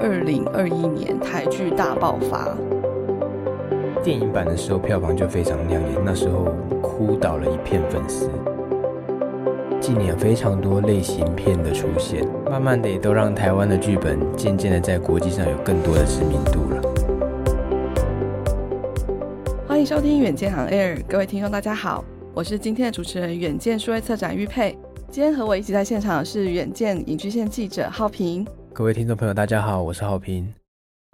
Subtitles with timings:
[0.00, 2.56] 二零二一年台剧大爆发，
[4.02, 6.46] 电影版的时候票房就非常亮眼，那时候
[6.80, 8.30] 哭倒了一片粉丝。
[9.80, 16.80] 近年非常多类型片的出现，慢慢的也都让台湾的剧本渐渐的在国际上有更多的知名度了。
[19.66, 24.78] 欢迎收听远见 on Air，各位听众大家好，我是今天的主持人远见数位策展玉佩。
[25.10, 28.46] 今天和我一起在现场的是远见影剧线记者浩平。
[28.78, 30.54] 各位听众朋友大家好，我是浩平。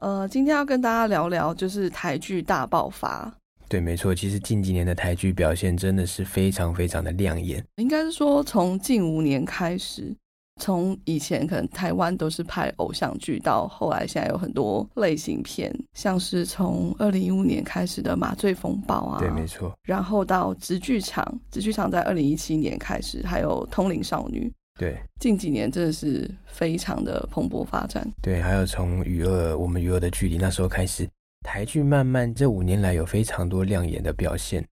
[0.03, 3.33] 呃，今天要跟大家聊聊就是台剧大爆发。
[3.71, 7.65] 对，没错，其实近几年的台剧表现真的是非常非常的亮眼。
[7.77, 10.15] 应该是说，从近五年开始，
[10.61, 19.73] 从以前可能台湾都是拍偶像剧，到后来现在有很多类型片，像是从二零一五年开始的《麻醉风暴》啊，对，没错。
[19.85, 24.53] 然后到直剧场，直剧场在二零一七年开始，还有《通灵少女》。
[24.79, 28.05] 对，近几年真的是非常的蓬勃发展。
[28.21, 31.09] 对，还有从《与恶我们与恶的距离》那时候开始。
[31.47, 34.67] 台剧慢慢这五年来有非常多亮眼的表现，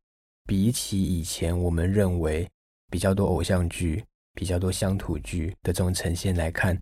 [0.47, 2.49] 比起以前我们认为
[2.91, 6.81] 比较多偶像剧、比较多乡土剧的这种呈现来看，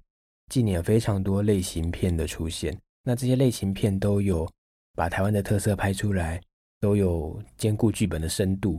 [0.48, 2.72] 近年有非常多类型片的出现。
[3.02, 4.48] 那这些类型片都有
[4.94, 6.40] 把台湾的特色拍出来，
[6.78, 8.78] 都有兼顾剧本的深度，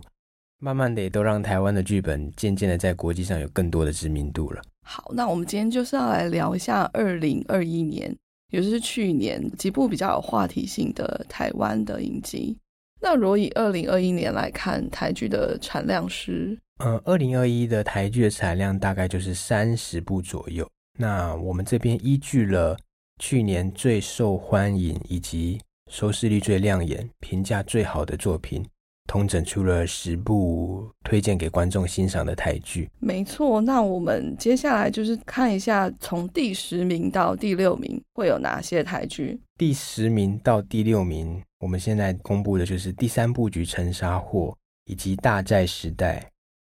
[0.61, 4.61] 慢慢的也都让台湾的剧本渐渐的在国际上有更多的知名度了。
[4.85, 8.15] 好，那我们今天就是要来聊一下二零二一年。
[8.51, 12.57] 也就是去年几部比较有话题性的台湾的影集。
[12.99, 16.59] 那如果以二零二一年来看，台剧的产量是？
[16.79, 20.69] 呃，二零二一的台剧的产量大概就是三十部左右。
[20.99, 22.77] 那我们这边依据了
[23.19, 25.57] 去年最受欢迎以及
[25.89, 28.61] 收视率最亮眼、评价最好的作品。
[29.11, 32.89] 统整出了十部推荐给观众欣赏的台剧。
[33.01, 39.37] 没错，那我们接下来就是看一下，从第十名到第六名会有哪些台剧。
[39.57, 44.47] 第十名到第六名，我们现在公布的就是第三部局《沉沙货》，
[44.85, 46.19] 以及《大债时代》，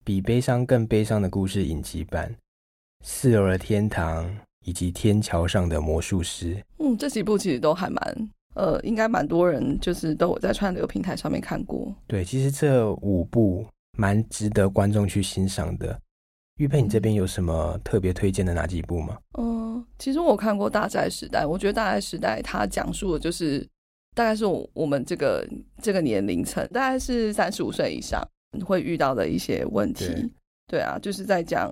[0.04, 2.30] 比悲伤更悲伤的故事影集版，
[3.02, 4.26] 《四楼的天堂》，
[4.66, 6.56] 以及《天桥上的魔术师》。
[6.80, 8.30] 嗯，这几部其实都还蛮。
[8.56, 11.94] 呃，应该蛮多人就是都有在串流平台上面看过。
[12.08, 13.66] 对，其实这五部
[13.98, 16.00] 蛮值得观众去欣赏的。
[16.58, 19.18] 玉佩，你这边有什么特别推荐的哪几部吗？
[19.40, 23.68] 嗯、呃，其实我看过《大债时代》，我觉得《大债时代》它讲述的就是
[24.14, 25.44] 大概是我我们这个
[25.82, 28.22] 这个年龄层，大概是三十五岁以上
[28.64, 30.06] 会遇到的一些问题。
[30.06, 30.30] 对，
[30.68, 31.72] 对啊，就是在讲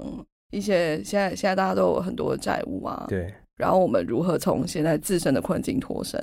[0.50, 3.06] 一些现在现在大家都有很多的债务啊。
[3.08, 6.20] 对，然后我们如何从现在自身的困境脱身。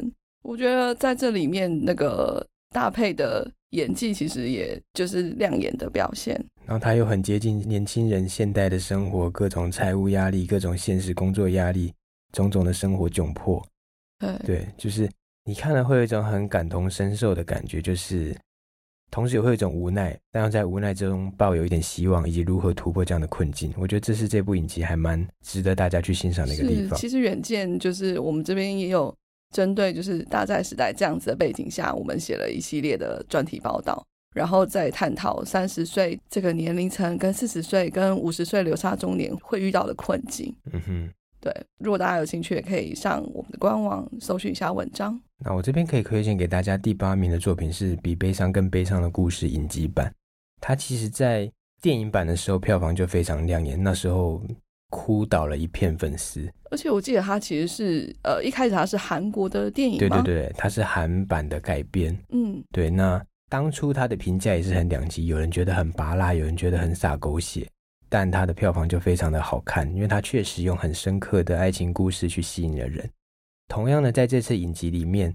[0.49, 6.43] 我觉得在这里面那个搭配的演技，其实也就是亮眼的表现。
[6.65, 11.93] 然后他又很接近年轻人现代的生活，各种财务压力、各种现实工作压力、
[12.33, 13.63] 种种的生活窘迫。
[14.19, 15.07] 对对，就是
[15.45, 18.35] 你看了会有一种很感同身受的感觉，就是
[19.11, 23.71] 同时也会有一种无奈，但要在无奈之中抱有一点希望，以及如何突破这样的困境。
[23.77, 26.99] 我觉得这是这部影集还蛮值得大家去欣赏的一个地方。
[26.99, 29.15] 其实远见就是我们这边也有。
[29.51, 34.05] 针对就是大债时代这样子的背景下，我们写了一系列的专题报道，
[34.35, 40.55] 然后再探讨三十岁这个年龄层跟四十岁跟五十岁流沙中年会遇到的困境。
[40.73, 41.11] 嗯哼，
[41.41, 45.19] 对，如果大家有兴趣，也可以上我们的官网搜寻一下文章。
[45.45, 50.13] 那我这边可以推荐给大家第八名的作品是《比悲伤更悲伤的故事》影集版，
[50.61, 54.43] 它其实在电影版的时候票房就非常亮眼，那时候。
[54.91, 62.89] 哭倒了一片粉丝，而且我记得他其实是呃一开始他是韩国的电影，对对对，他是韩版的改编，嗯，对。
[62.89, 67.69] 那当初他的评价也是很两极，有人觉得很拔辣，有人觉得很洒狗血，
[68.09, 73.09] 但他的票房就非常的好看，因为他确实用很深刻的爱情故事去吸引了人。
[73.69, 75.35] 同样的，在这次影集里面，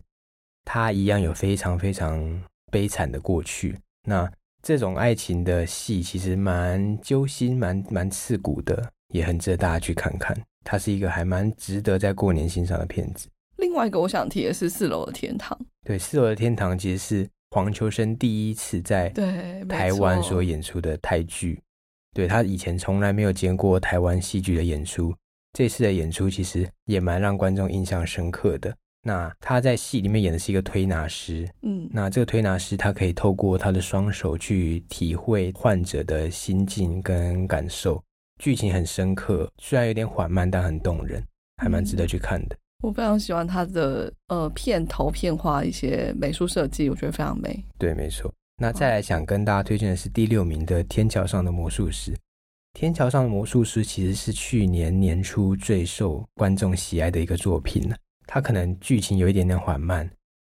[0.65, 2.41] 他一样有非常非常
[2.71, 3.77] 悲惨的过去。
[4.07, 4.27] 那
[4.63, 8.91] 这种爱情的戏其实蛮揪心，蛮蛮刺骨的。
[9.13, 13.29] 也很值得大家去看看，它是一个还蛮值得在过年欣赏的片子。
[13.57, 15.57] 另外一个我想提的是《四楼的天堂》。
[15.85, 19.09] 对，《四楼的天堂》其实是黄秋生第一次在
[19.69, 21.61] 台湾所演出的泰剧。
[22.13, 25.13] 对，他以前从来没有见过台湾戏剧的演出，
[25.53, 28.75] 这次的演出其实也蛮让观众印象深刻的。
[29.05, 38.01] 那他在戏里面演的是一个推拿师，嗯，那这个推拿师他可以透过他的双手去体会患者的心境跟感受，
[38.39, 41.23] 剧情很深刻，虽然有点缓慢，但很动人，
[41.57, 42.55] 还蛮值得去看的。
[42.55, 47.63] 嗯，我非常喜欢它的呃片头片花一些美术设计，我觉得非常美。
[47.77, 48.33] 对，没错。
[48.57, 52.11] 那再来想跟大家推荐的是第六名的《天桥上的魔术师》。
[52.73, 57.95] 《天桥上的魔术师》其实是去年年初最受观众喜爱的一个作品了。
[58.25, 60.09] 它可能剧情有一点点缓慢，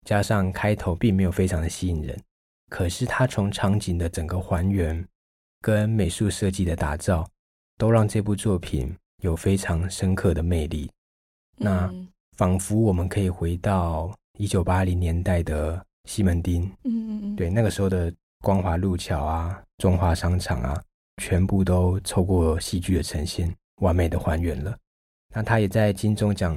[0.05, 2.17] 加上开头并没有非常的吸引人，
[2.69, 5.05] 可是它从场景的整个还原
[5.61, 7.27] 跟美术设计的打造，
[7.77, 10.91] 都让这部作品有非常深刻的魅力。
[11.57, 11.93] 那
[12.37, 18.13] 仿佛我们可以回到一九八零年代的西门町，嗯嗯嗯，对，那个时候的
[18.43, 20.83] 光华路桥啊、中华商场啊，
[21.23, 24.77] 全部都透过戏剧的呈现，完美的还原了。
[25.35, 26.57] 那他也在金钟奖。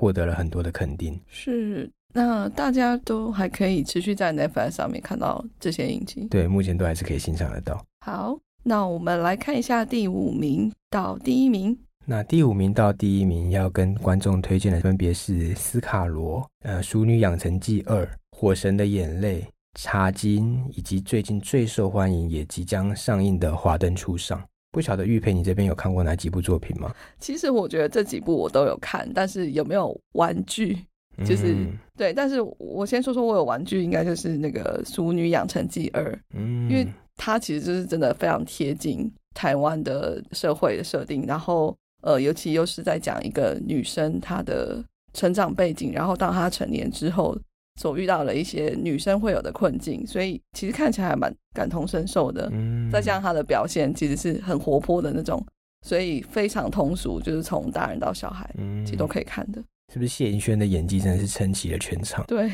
[0.00, 7.84] 获得了很多的肯定，是，那大家都还可以持续在 Netflix 上面看到这些影集，对，目前都还是可以欣赏得到。
[8.06, 8.38] 好，
[8.68, 11.74] 那我们来看一下第五名到第一名。
[12.04, 18.04] 那第五名到第一名要跟观众推荐的分别是《斯卡罗》、呃，《淑女养成记二》、
[18.36, 19.40] 《火神的眼泪》、
[19.72, 24.38] 《茶金》，以及最近最受欢迎也即将上映的《华灯初上》。
[24.70, 26.94] 不晓得玉佩，你这边有看过哪几部作品吗？
[27.18, 30.76] 其实我觉得这几部我都有看，但是有没有玩具？
[31.24, 36.04] 就是、嗯、对，但是我先说说我有玩具，应该就是那个《淑女养成记二》，
[36.34, 36.86] 嗯，因为
[37.16, 47.36] 它其实就是真的非常贴近台湾的社会的设定，然后呃，尤其又是在讲一个女生她的成长背景，然后到她成年之后。
[47.80, 52.48] 所遇到了一些女生会有的困境，所以其实看起来还蛮感同身受的。
[52.50, 55.40] 嗯，再加上她的表现其实是很活泼的那种，
[55.86, 59.62] 所以非常通俗，就是从大人到小孩，嗯，其实都可以看的。
[59.92, 62.24] 是不是谢盈萱的演技真的是撑起了全场？
[62.26, 62.50] 对，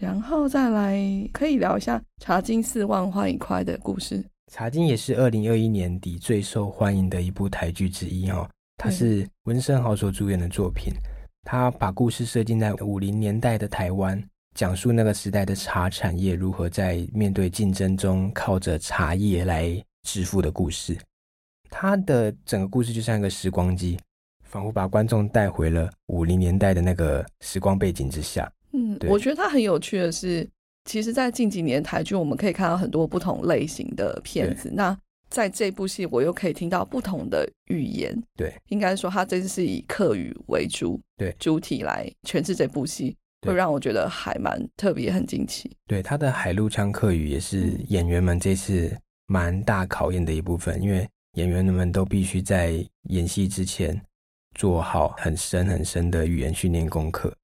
[0.00, 0.98] 然后再来
[1.32, 4.18] 可以聊一下《茶金四万换一块》的故事。
[4.52, 8.48] 《茶金》也是二零二一年底最受欢迎的一部台剧之一哦，
[8.78, 10.92] 它是温升豪所主演的作品，
[11.42, 14.22] 他把故事设定在五零年代的台湾。
[14.56, 20.98] 讲述那个时代的茶产业如何在面对竞争中靠着茶叶来致富的故事。
[21.70, 23.96] 他的整个故事就像一个时光机，
[24.50, 28.50] 仿佛把观众带回了五零年代的那个时光背景之下。
[28.72, 30.46] 嗯，我觉得它很有趣的是，
[30.84, 34.70] 其实，在近几年台剧我们可以看到很多不同类型的片子。
[34.74, 34.96] 那
[35.28, 38.20] 在这部戏，我又可以听到不同的语言。
[38.36, 43.16] 对，应该说，它这次是以客语为主，对，主体来诠释这部戏。
[43.46, 45.70] 会让我觉得还蛮特别，很惊奇。
[45.86, 48.94] 对，他的海陆腔客语也是演员们这次
[49.28, 51.08] 蛮大考验的一部分，因为
[51.38, 53.98] 演员们都必须在演戏之前
[54.54, 57.34] 做好很深很深的语言训练功课，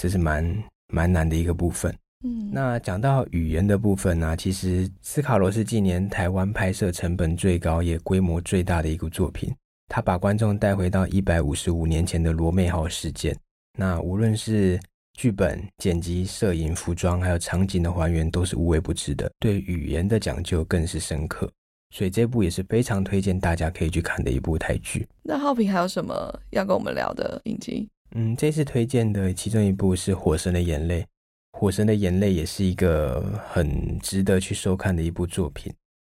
[0.00, 1.94] 这是蛮蛮难的一个部分。
[2.24, 9.54] 嗯，那讲到语言的部分呢、啊，其实《斯卡罗》是近年台湾拍摄成本最高也规模最大的一部作品，
[9.88, 13.36] 他把观众带回到一百五十五年前的罗妹号事件。
[13.78, 14.80] 那无论是
[15.18, 21.50] 剧本、剪辑、摄影、服装，还有场景的还原都是无微不至的，对语言的讲究更是深刻，
[21.90, 25.06] 所以这部也是非常推荐大家可以去看的一部台剧。
[25.22, 27.88] 那浩平还有什么要跟我们聊的影集？
[28.12, 31.02] 嗯，这次推荐的其中一部是《火神的眼泪》，
[31.52, 35.72] 《火神的眼泪》也是一个很值得去收看的一部作品。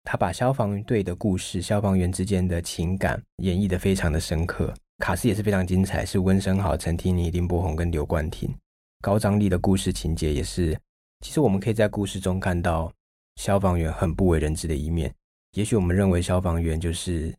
[0.04, 8.50] 他把消防队的故事、消防员之间的情感演绎得非常的深刻，卡司也是非常精彩，是温升豪、陈婷妮、林柏宏跟刘冠廷。
[9.02, 10.78] 高张力的故事情节也是，
[11.20, 12.92] 其实我们可以在故事中看到
[13.36, 15.14] 消防员很不为人知的一面。
[15.58, 17.34] 也许我们认为消防员就是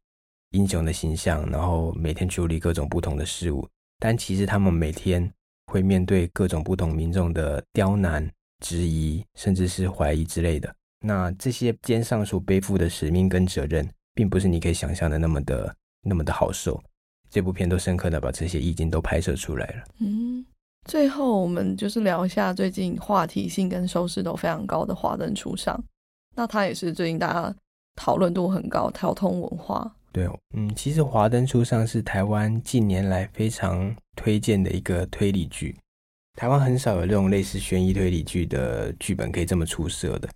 [0.50, 3.64] 英雄的形象，然后每天处理各种不同的事物，
[4.00, 5.32] 但其实他们每天
[5.66, 10.75] 会面对各种不同民众的刁难、质疑，甚至是怀疑之类的。
[11.06, 15.72] 那这些肩上所背负的使命跟责任，并不是你可以想象的那么的
[16.02, 16.82] 那么的好受。
[17.30, 19.84] 这部片都深刻的把这些意境都拍摄出来了。
[20.00, 20.44] 嗯。
[20.88, 25.76] 最后，我们就是聊一下最近话题性跟收视都非常高的《华灯初上》。
[26.34, 27.54] 那它也是最近大家
[27.98, 29.92] 讨论度很高，跳通文化。
[30.12, 35.76] 对，嗯，其实《华灯初上》是台湾近年来非常推荐的一个推理剧。
[36.38, 40.28] 台湾很少有这种类似悬疑推理剧的剧本可以这么出色的。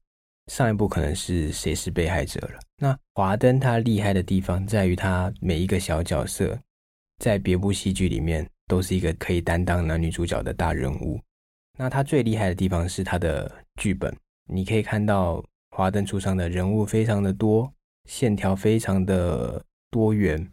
[0.50, 2.58] 上一部可能是《谁是被害者》了。
[2.78, 6.58] 那华灯它厉害的地方在于它每一个小角色，
[7.18, 8.44] 在别部戏剧里面。
[8.68, 11.20] 都是一个可以担当男女主角的大人物。
[11.76, 14.16] 那他最厉害的地方是他的剧本，
[14.50, 17.72] 你可以看到华灯初上的人物非常的多，
[18.04, 20.46] 线条非常的多元，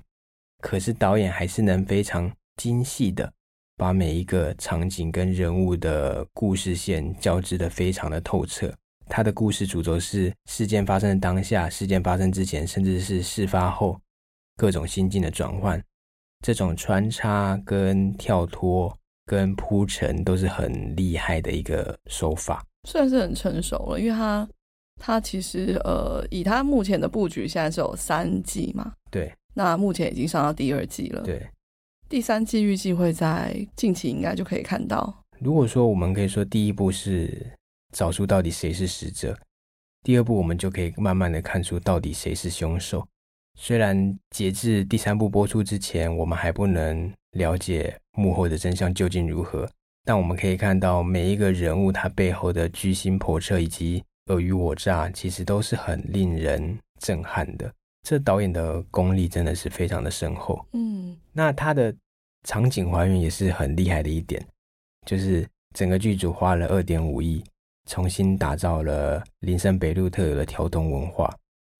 [0.62, 3.30] 可是导演还是能非常精细的
[3.76, 8.74] 把每一个场景跟人物的故事线交织得非常的透彻。
[9.08, 14.00] 他的故事主轴是事件发生的当下、事件发生之前，甚至是事发后
[14.56, 15.84] 各种心境的转换。
[16.46, 24.00] 这种穿插跟跳脱跟铺陈都是很厉害的一个手法，算是很成熟了。
[24.00, 24.48] 因为他
[25.00, 29.34] 他其实呃，以它目前的布局，现在是有三季嘛，对。
[29.56, 31.50] 那目前已经上到第二季了，对。
[32.08, 35.24] 第三季预计会在近期应该就可以看到。
[35.40, 37.52] 如果说我们可以说第一部是
[37.94, 39.38] 找出到底谁是死者，
[40.04, 43.08] 第二部我们就可以慢慢的看出到底谁是凶手。
[43.58, 49.70] 虽然截至第三部播出之前，我们还不能了解幕后的真相究竟如何，
[50.06, 57.72] 但我们可以看到每一个人物他背后的居心叵测以及尔虞我诈，其实都是很令人震撼的。
[58.08, 60.66] 这导演的功力真的是非常的深厚。
[60.74, 61.94] 嗯，那他的
[62.48, 64.44] 场景还原也是很厉害的一点，
[65.06, 65.46] 就是
[65.76, 67.44] 整个剧组花了二点五亿，
[67.90, 71.36] 重新打造了林森北路特有的条洞文化，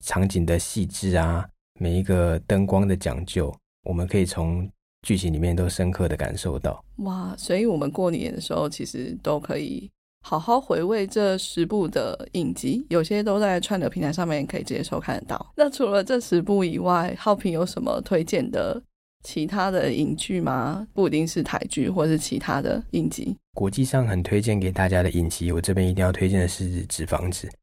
[0.06, 1.48] 场景的细致啊。
[1.80, 4.70] 每一个灯光的讲究，我们可以从
[5.04, 6.84] 剧情里面都深刻的感受到。
[6.98, 7.34] 哇！
[7.38, 9.90] 所以我们过年的时候，其实都可以
[10.30, 15.54] 好好回味这十部的影集，有些都在串流平台上面可以直接收看得到。
[15.56, 18.80] 那除了这十部以外，浩平有什么推荐的
[19.24, 20.88] 其他的影剧吗？
[20.94, 23.36] 不一定是台剧，或是其他的影集。
[23.56, 27.48] 国际上很推荐给大家的影集，我这边一定要推荐的是《纸房子》。《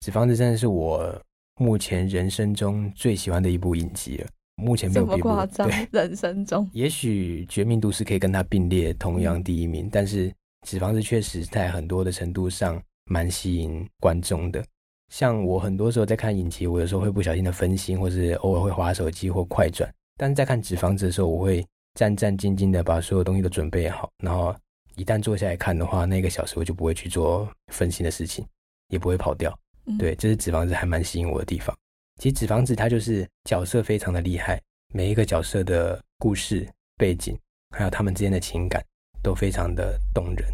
[0.00, 1.14] 纸房子》真的是我。
[1.60, 4.26] 目前人生中最喜欢的一部影集了。
[4.56, 5.70] 目前没有这么夸张。
[5.92, 10.30] 人生中，也许《绝命毒师》可以跟它并列同样第一名，嗯、但是
[10.64, 14.64] 《纸房子》确实在很多的程度上蛮吸引观众的。
[15.12, 19.88] 像我很多时候在看影集，我有时候会不小心的分心，或是偶尔会滑手机或快转。
[20.16, 24.56] 但是在看《纸房子》的时候，我会战战兢兢的把所有东西都准备好，然后
[24.96, 28.44] 一旦坐下来看的话，那个小时我就不会去做分心的事情，
[28.88, 29.56] 也不会跑掉。
[29.98, 31.76] 对，这是纸房子还蛮吸引我的地方。
[32.20, 34.58] 其实纸房子它就是角色非常的厉害，
[34.94, 36.66] 每一个角色的故事
[36.96, 37.36] 背景，
[37.76, 38.82] 还有他们之间的情感
[39.24, 40.46] 都非常的动人。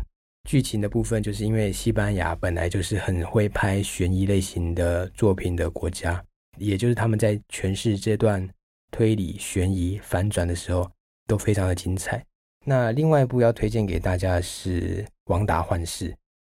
[0.49, 6.25] 剧情的部分，就是因为西班牙本来就是很会拍悬疑类型的作品的国家，
[6.57, 8.49] 也就是他们在诠释这段
[8.91, 10.91] 推理、悬疑、反转的时候
[11.27, 12.25] 都非常的精彩。
[12.65, 16.11] 那另外一部要推荐给大家的是《汪达幻视》，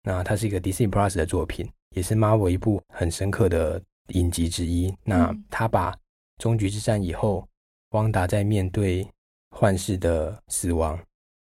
[0.04, 1.68] 那它是一个 Disney Plus 的作品。
[1.94, 3.82] 也是 Marvel 一部很深刻的
[4.14, 4.96] 影集之一。
[5.04, 5.94] 那他把
[6.38, 7.46] 终局之战以后，
[7.90, 9.06] 汪达在面对
[9.50, 10.98] 幻视的死亡，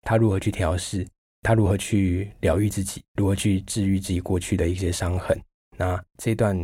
[0.04, 1.06] 他如何去调试，
[1.42, 5.40] 他如何去疗愈自己，如何去治愈自己过去的一些伤痕。
[5.78, 6.58] 那这段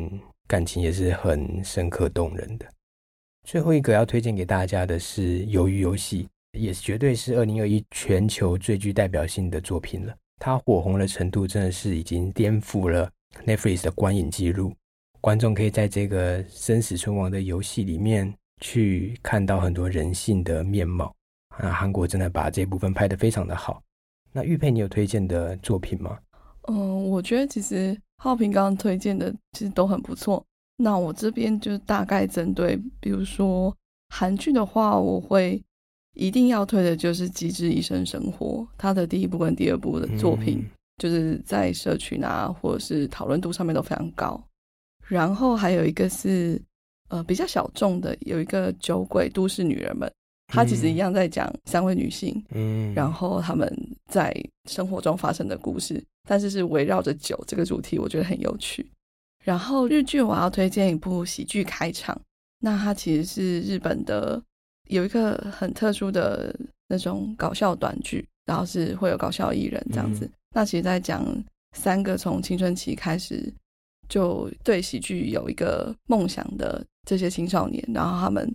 [0.47, 2.65] 感情也是很深刻动人的。
[3.47, 6.27] 最后一个要推荐给大家的是《鱿鱼游戏》，
[6.59, 10.15] 也绝对是二零二一全球最具代表性的作品了。
[10.39, 13.09] 它火红的程度真的是已经颠覆了。
[13.45, 14.73] Netflix 的观影记录，
[15.19, 21.13] 观众可以在这个生死存亡的游戏里面去看到很多人性的面貌。
[21.57, 23.81] 啊，韩国真的把这部分拍得非常的好。
[24.31, 26.17] 那玉佩，你有推荐的作品吗？
[26.63, 30.43] 嗯，我觉得其实浩平刚刚推荐的其实都很不错。
[30.77, 33.75] 那我这边就大概针对，比如说
[34.09, 35.61] 韩剧的话，我会
[36.13, 40.59] 一定要推的就是《机智医生生活》，他的第一部跟第二部的作品。
[40.59, 44.41] 嗯就是在社群啊，或者是讨论度上面都非常高。
[45.07, 46.61] 然后还有一个是
[47.09, 50.09] 呃比较小众的，有一个酒鬼都市女人们，
[50.47, 53.67] 她其实一样在讲三位女性，嗯，然后他们
[54.11, 54.33] 在
[54.69, 58.85] 生活中发生的故事，但是是围绕着酒这个主题，我觉得很有趣。
[59.43, 62.19] 然后日剧我要推荐一部喜剧开场，
[62.59, 64.41] 那它其实是日本的
[64.89, 66.55] 有一个很特殊的
[66.87, 70.25] 那种搞笑短剧，然后是会有搞笑艺人这样子。
[70.25, 71.25] 嗯那其实，在讲
[71.75, 73.51] 三个从青春期开始
[74.07, 78.47] 就对喜剧有一个梦想的这些青少年，然后他们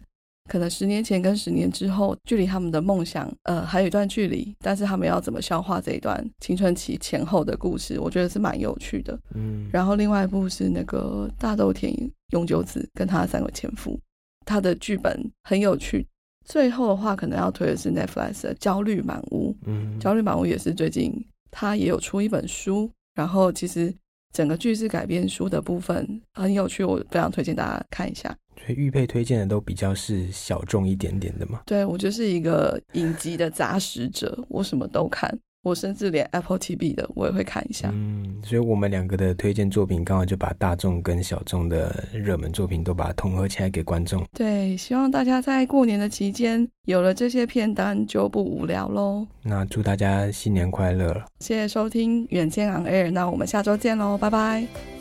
[0.48, 9.16] 可能十年前跟十年之后，距离他们的梦想，呃，还有一段距离，但是他们要怎么消化这一段青春期前后的故事，我觉得是蛮有趣的。
[9.34, 11.94] 嗯，然后另外一部是那个大豆田
[12.32, 14.00] 永久子跟他的三个前夫，
[14.46, 16.06] 他的剧本很有趣。
[16.44, 19.52] 最后的话，可能要推的是 Netflix 的《焦虑满屋》。
[19.66, 21.12] 嗯，《焦虑满屋》也是最近。
[21.50, 23.92] 他也有出一本书，然后其实
[24.32, 28.34] 整个剧是改编书的部分很有趣，我非常推荐大家看一下。
[28.64, 31.60] 所以玉佩推荐的都比较是小众一点点的嘛？
[31.66, 35.36] 对，我就是一个影集的杂食者，我什么都看。
[35.64, 37.90] 我甚至连 Apple TV 的我也会看一下。
[37.92, 44.24] 嗯，所以我们两个的推荐作品刚好就把大众跟小众的热门作品都把它统合起来给观众。
[44.32, 49.26] 对，希望大家在过年的期间有了这些片单就不无聊喽。
[49.42, 51.12] 那祝大家新年快乐！
[51.40, 54.97] 谢谢收听远见 On Air，那我们下周见喽，拜拜。